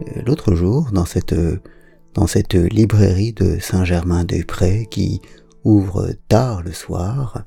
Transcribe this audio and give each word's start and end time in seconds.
Euh, 0.00 0.22
l'autre 0.26 0.54
jour, 0.54 0.90
dans 0.92 1.04
cette, 1.04 1.34
dans 2.14 2.26
cette 2.26 2.54
librairie 2.54 3.32
de 3.32 3.58
Saint-Germain-des-Prés 3.58 4.86
qui 4.90 5.20
ouvre 5.64 6.10
tard 6.28 6.62
le 6.62 6.72
soir, 6.72 7.44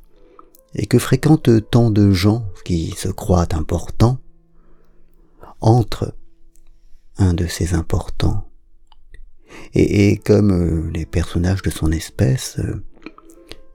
et 0.76 0.86
que 0.88 0.98
fréquentent 0.98 1.70
tant 1.70 1.92
de 1.92 2.12
gens 2.12 2.46
qui 2.66 2.92
se 2.98 3.10
croient 3.10 3.54
importants, 3.54 4.20
entre 5.62 6.16
un 7.18 7.34
de 7.34 7.48
ces 7.48 7.74
importants. 7.74 8.46
Et, 9.76 10.18
comme 10.18 10.52
euh, 10.52 10.92
les 10.94 11.06
personnages 11.06 11.62
de 11.62 11.70
son 11.70 11.92
espèce, 11.92 12.58
euh, 12.60 12.84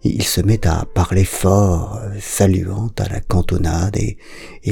il 0.02 0.22
se 0.22 0.40
met 0.40 0.66
à 0.66 0.84
parler 0.84 1.24
fort, 1.24 1.98
euh, 2.02 2.16
saluant 2.20 2.90
à 2.98 3.08
la 3.08 3.20
cantonade 3.20 3.96
et, 3.96 4.16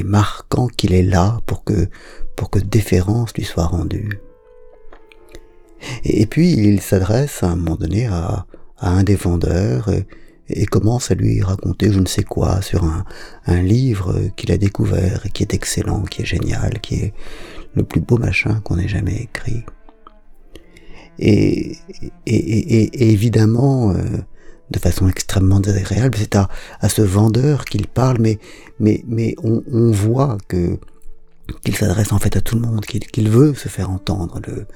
marquant 0.02 0.66
qu'il 0.68 0.92
est 0.92 1.02
là 1.02 1.40
pour 1.46 1.64
que, 1.64 1.88
pour 2.36 2.50
que 2.50 2.58
déférence 2.58 3.34
lui 3.34 3.44
soit 3.44 3.66
rendue. 3.66 4.20
Et, 6.04 6.26
puis 6.26 6.52
il 6.52 6.80
s'adresse 6.80 7.42
à 7.42 7.48
un 7.48 7.56
moment 7.56 7.76
donné 7.76 8.06
à, 8.06 8.46
un 8.78 9.02
des 9.02 9.14
vendeurs 9.14 9.90
et, 10.48 10.66
commence 10.66 11.10
à 11.10 11.14
lui 11.14 11.42
raconter 11.42 11.90
je 11.90 11.98
ne 11.98 12.06
sais 12.06 12.22
quoi 12.22 12.62
sur 12.62 12.84
un, 13.46 13.62
livre 13.62 14.14
qu'il 14.36 14.52
a 14.52 14.58
découvert 14.58 15.26
et 15.26 15.30
qui 15.30 15.42
est 15.42 15.54
excellent, 15.54 16.02
qui 16.02 16.22
est 16.22 16.26
génial, 16.26 16.80
qui 16.80 16.96
est 16.96 17.14
le 17.74 17.82
plus 17.82 18.00
beau 18.00 18.16
machin 18.16 18.60
qu'on 18.62 18.78
ait 18.78 18.88
jamais 18.88 19.16
écrit. 19.16 19.64
Et, 21.18 21.76
et, 22.26 23.12
évidemment, 23.12 23.90
euh, 23.90 23.96
de 24.70 24.78
façon 24.78 25.08
extrêmement 25.08 25.60
désagréable, 25.60 26.16
c'est 26.18 26.36
à, 26.36 26.48
ce 26.88 27.02
vendeur 27.02 27.64
qu'il 27.64 27.86
parle, 27.86 28.18
mais, 28.20 28.38
mais, 28.78 29.34
on 29.42 29.90
voit 29.90 30.36
que 30.48 30.78
qu'il 31.64 31.76
s'adresse 31.76 32.12
en 32.12 32.18
fait 32.18 32.36
à 32.36 32.40
tout 32.40 32.56
le 32.56 32.62
monde, 32.62 32.84
qu'il 32.84 33.28
veut 33.28 33.54
se 33.54 33.68
faire 33.68 33.90
entendre. 33.90 34.40
Le, 34.46 34.66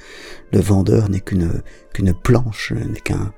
le 0.52 0.60
vendeur 0.60 1.08
n'est 1.08 1.20
qu'une 1.20 1.62
planche, 2.22 2.72
n'est 2.72 3.00
qu'un 3.00 3.32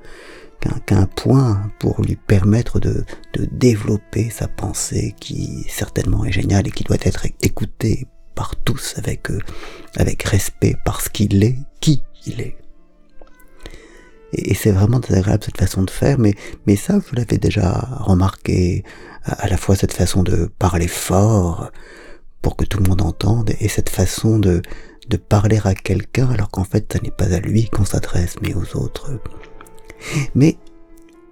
qu'un 0.87 1.07
point 1.07 1.71
pour 1.81 2.03
lui 2.03 2.15
permettre 2.15 2.79
de, 2.79 3.05
de 3.33 3.49
développer 3.51 4.31
sa 4.31 4.47
pensée 4.47 5.13
qui 5.19 5.67
certainement 5.69 6.25
est 6.25 6.31
géniale 6.31 6.69
et 6.69 6.71
qui 6.71 6.85
doit 6.85 6.99
être 7.03 7.27
écoutée 7.43 8.07
par 8.35 8.57
tous 8.57 8.95
avec, 8.97 9.31
euh, 9.31 9.41
avec 9.97 10.23
respect 10.23 10.77
parce 10.85 11.09
qu'il 11.09 11.43
est 11.43 11.59
qui 11.81 12.03
il 12.27 12.41
est. 12.41 12.57
Et, 14.33 14.55
c'est 14.55 14.71
vraiment 14.71 14.99
désagréable 14.99 15.45
cette 15.45 15.59
façon 15.59 15.83
de 15.83 15.91
faire, 15.91 16.19
mais, 16.19 16.35
mais 16.67 16.77
ça, 16.77 16.99
vous 16.99 17.15
l'avez 17.15 17.37
déjà 17.37 17.71
remarqué, 18.01 18.83
à, 19.25 19.49
la 19.49 19.59
fois 19.59 19.77
cette 19.77 19.93
façon 19.93 20.23
de 20.23 20.51
parler 20.59 20.89
fort 20.89 21.71
pour 22.43 22.57
que 22.57 22.65
tout 22.65 22.79
le 22.79 22.89
monde 22.89 23.03
entende, 23.03 23.53
et 23.61 23.69
cette 23.69 23.89
façon 23.89 24.39
de, 24.39 24.63
de 25.09 25.17
parler 25.17 25.61
à 25.65 25.75
quelqu'un 25.75 26.29
alors 26.31 26.51
qu'en 26.51 26.65
fait, 26.65 26.93
ce 26.93 27.03
n'est 27.03 27.11
pas 27.11 27.33
à 27.33 27.41
lui 27.41 27.69
qu'on 27.69 27.85
s'adresse, 27.85 28.37
mais 28.43 28.55
aux 28.55 28.77
autres. 28.77 29.13
Mais, 30.35 30.59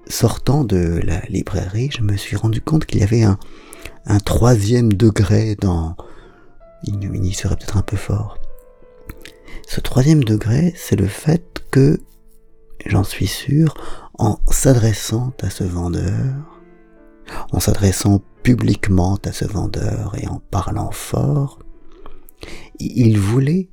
sortant 0.06 0.64
de 0.64 1.00
la 1.04 1.20
librairie, 1.28 1.90
je 1.92 2.02
me 2.02 2.16
suis 2.16 2.36
rendu 2.36 2.60
compte 2.60 2.86
qu'il 2.86 3.00
y 3.00 3.02
avait 3.02 3.24
un, 3.24 3.38
un 4.06 4.20
troisième 4.20 4.92
degré 4.92 5.56
dans, 5.56 5.96
il 6.84 7.34
serait 7.34 7.56
peut-être 7.56 7.76
un 7.76 7.82
peu 7.82 7.96
fort. 7.96 8.38
Ce 9.66 9.80
troisième 9.80 10.24
degré, 10.24 10.74
c'est 10.76 10.96
le 10.96 11.06
fait 11.06 11.62
que, 11.70 12.00
j'en 12.86 13.04
suis 13.04 13.26
sûr, 13.26 13.74
en 14.18 14.38
s'adressant 14.50 15.32
à 15.42 15.50
ce 15.50 15.64
vendeur, 15.64 16.59
en 17.52 17.60
s'adressant 17.60 18.22
publiquement 18.42 19.18
à 19.24 19.32
ce 19.32 19.44
vendeur 19.44 20.14
et 20.18 20.26
en 20.26 20.40
parlant 20.50 20.90
fort, 20.90 21.58
il 22.78 23.18
voulait, 23.18 23.68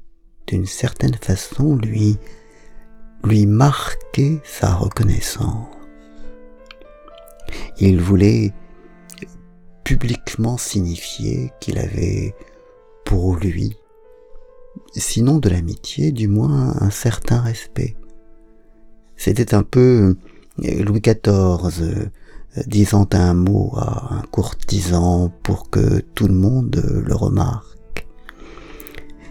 d'une 0.47 0.65
certaine 0.65 1.15
façon, 1.15 1.75
lui, 1.75 2.17
lui 3.23 3.45
marquer 3.45 4.39
sa 4.43 4.73
reconnaissance. 4.73 5.67
Il 7.79 8.01
voulait 8.01 8.53
publiquement 9.83 10.57
signifier 10.57 11.51
qu'il 11.61 11.77
avait 11.77 12.35
pour 13.05 13.35
lui, 13.37 13.77
sinon 14.95 15.37
de 15.37 15.47
l'amitié, 15.49 16.11
du 16.11 16.27
moins 16.27 16.75
un 16.81 16.89
certain 16.89 17.39
respect. 17.39 17.95
C'était 19.15 19.55
un 19.55 19.63
peu 19.63 20.17
Louis 20.57 21.01
XIV 21.01 22.09
disant 22.65 23.07
un 23.13 23.33
mot 23.33 23.73
à 23.75 24.15
un 24.15 24.21
courtisan 24.31 25.31
pour 25.43 25.69
que 25.69 25.99
tout 26.15 26.27
le 26.27 26.33
monde 26.33 26.81
le 27.05 27.15
remarque. 27.15 28.07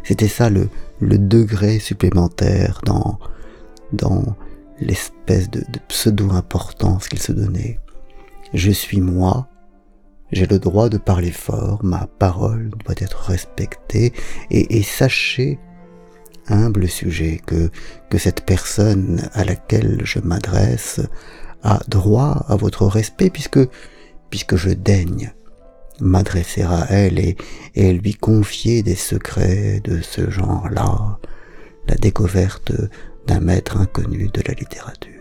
C'était 0.05 0.29
ça 0.29 0.51
le, 0.51 0.69
le, 1.01 1.19
degré 1.19 1.79
supplémentaire 1.81 2.81
dans, 2.85 3.19
l'espèce 4.79 5.51
de, 5.51 5.65
pseudo-importance 5.89 7.09
qu'il 7.09 7.21
se 7.21 7.33
donnait. 7.33 7.81
Je 8.55 8.71
suis 8.71 9.01
moi, 9.01 9.49
j'ai 10.31 10.47
le 10.47 10.59
droit 10.59 10.89
de 10.89 10.99
parler 10.99 11.33
fort, 11.33 11.81
ma 11.83 12.07
parole 12.07 12.71
doit 12.85 12.95
être 12.99 13.19
respectée, 13.19 14.13
et, 14.51 14.83
sachez, 14.83 15.59
humble 16.47 16.89
sujet, 16.89 17.41
que, 17.45 17.71
que 18.09 18.19
cette 18.19 18.45
personne 18.45 19.29
à 19.33 19.45
laquelle 19.45 20.03
je 20.05 20.21
m'adresse 20.21 21.01
a 21.63 21.81
droit 21.89 22.45
à 22.49 22.57
votre 22.57 22.87
respect 22.87 23.31
puisque, 23.31 23.61
puisque 24.31 24.57
je 24.57 24.71
daigne 24.71 25.33
m'adresser 26.01 26.63
à 26.63 26.87
elle 26.91 27.19
et, 27.19 27.37
et 27.75 27.93
lui 27.93 28.15
confier 28.15 28.83
des 28.83 28.95
secrets 28.95 29.81
de 29.85 30.01
ce 30.03 30.31
genre-là, 30.31 31.19
la 31.89 31.95
découverte 31.95 32.73
d'un 33.27 33.41
maître 33.41 33.77
inconnu 33.79 34.29
de 34.29 34.43
la 34.47 34.55
littérature. 34.55 35.13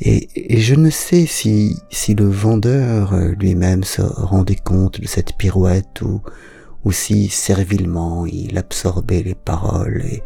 Et, 0.00 0.60
je 0.60 0.74
ne 0.74 0.90
sais 0.90 1.26
si, 1.26 1.76
si 1.90 2.14
le 2.14 2.28
vendeur 2.28 3.14
lui-même 3.38 3.84
se 3.84 4.02
rendait 4.02 4.56
compte 4.56 5.00
de 5.00 5.06
cette 5.06 5.36
pirouette 5.36 6.00
ou, 6.02 6.20
ou 6.84 6.92
si 6.92 7.28
servilement 7.28 8.26
il 8.26 8.58
absorbait 8.58 9.22
les 9.22 9.34
paroles 9.34 10.02
et, 10.04 10.22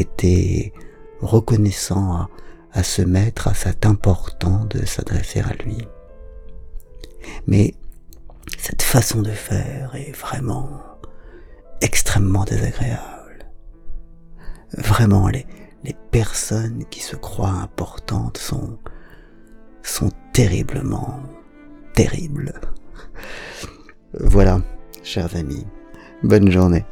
était 0.00 0.72
reconnaissant 1.20 2.12
à, 2.14 2.30
à 2.74 2.82
ce 2.82 3.02
maître, 3.02 3.48
à 3.48 3.54
cet 3.54 3.86
important 3.86 4.66
de 4.66 4.84
s'adresser 4.84 5.40
à 5.40 5.54
lui. 5.64 5.78
Mais 7.46 7.74
cette 8.58 8.82
façon 8.82 9.22
de 9.22 9.30
faire 9.30 9.94
est 9.94 10.12
vraiment 10.12 10.82
extrêmement 11.80 12.44
désagréable. 12.44 13.46
Vraiment, 14.76 15.28
les, 15.28 15.46
personnes 16.10 16.84
qui 16.90 17.00
se 17.00 17.16
croient 17.16 17.48
importantes 17.48 18.38
sont 18.38 18.78
terriblement 20.32 21.20
terribles. 21.92 22.52
Voilà, 24.20 24.60
chers 25.02 25.34
amis, 25.34 25.66
bonne 26.22 26.52
journée. 26.52 26.84